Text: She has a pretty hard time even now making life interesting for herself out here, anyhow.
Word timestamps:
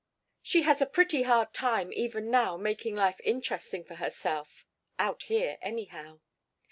She 0.41 0.63
has 0.63 0.81
a 0.81 0.87
pretty 0.87 1.21
hard 1.21 1.53
time 1.53 1.93
even 1.93 2.31
now 2.31 2.57
making 2.57 2.95
life 2.95 3.21
interesting 3.23 3.83
for 3.83 3.93
herself 3.97 4.65
out 4.97 5.21
here, 5.25 5.59
anyhow. 5.61 6.21